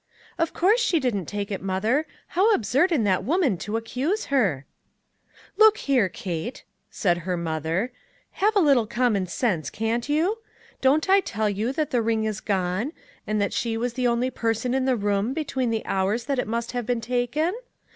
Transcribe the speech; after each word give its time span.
"Of 0.39 0.51
course, 0.51 0.79
she 0.79 0.99
didn't 0.99 1.27
take 1.27 1.51
it, 1.51 1.61
mother, 1.61 2.07
how 2.29 2.55
absurd 2.55 2.91
in 2.91 3.03
that 3.03 3.23
woman 3.23 3.55
to 3.57 3.77
accuse 3.77 4.25
her!"" 4.33 4.65
Look 5.59 5.77
here, 5.77 6.09
Kate," 6.09 6.63
said 6.89 7.19
her 7.19 7.37
mother," 7.37 7.91
have 8.41 8.55
a 8.55 8.59
little 8.61 8.87
common 8.87 9.27
sense, 9.27 9.69
can't 9.69 10.09
you? 10.09 10.39
Don't 10.81 11.07
I 11.07 11.19
tell 11.19 11.51
you 11.51 11.71
that 11.73 11.91
the 11.91 12.01
ring 12.01 12.23
is 12.23 12.41
gone, 12.41 12.93
and 13.27 13.39
that 13.39 13.53
she 13.53 13.77
was 13.77 13.93
the 13.93 14.07
only 14.07 14.31
person 14.31 14.73
in 14.73 14.85
the 14.85 14.97
room, 14.97 15.35
between 15.35 15.69
the 15.69 15.85
hours 15.85 16.23
that 16.23 16.39
it 16.39 16.47
must 16.47 16.71
have 16.71 16.87
been 16.87 16.99
taken? 17.01 17.53